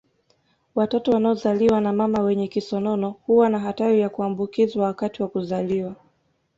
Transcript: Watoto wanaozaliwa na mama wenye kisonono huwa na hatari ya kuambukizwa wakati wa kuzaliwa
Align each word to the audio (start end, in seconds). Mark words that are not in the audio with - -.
Watoto 0.75 1.11
wanaozaliwa 1.11 1.81
na 1.81 1.93
mama 1.93 2.21
wenye 2.23 2.47
kisonono 2.47 3.09
huwa 3.09 3.49
na 3.49 3.59
hatari 3.59 3.99
ya 3.99 4.09
kuambukizwa 4.09 4.85
wakati 4.85 5.21
wa 5.23 5.29
kuzaliwa 5.29 5.95